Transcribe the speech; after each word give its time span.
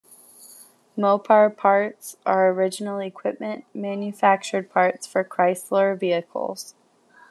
Mopar 0.97 1.55
parts 1.55 2.17
are 2.25 2.49
original 2.49 2.97
equipment 2.97 3.65
manufactured 3.71 4.67
parts 4.67 5.05
for 5.05 5.23
Chrysler 5.23 5.95
vehicles. 5.95 6.73